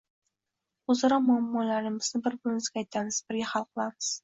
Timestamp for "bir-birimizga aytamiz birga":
2.29-3.53